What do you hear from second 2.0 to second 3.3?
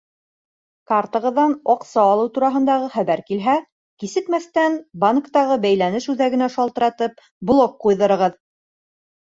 алыу тураһында хәбәр